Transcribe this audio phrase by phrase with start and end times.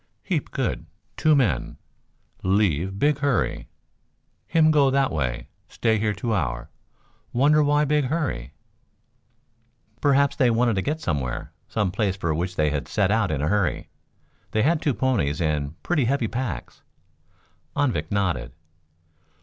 [0.23, 0.87] "Heap good.
[1.15, 1.77] Two men.
[2.41, 3.67] Leave, big hurry.
[4.47, 5.47] Him go that way.
[5.69, 6.71] Stay here two hour.
[7.33, 8.51] Wonder why big hurry?"
[10.01, 13.43] "Perhaps they wanted to get somewhere, some place for which they had set out in
[13.43, 13.89] a hurry.
[14.49, 16.81] They had two ponies and pretty heavy packs."
[17.75, 18.53] Anvik nodded.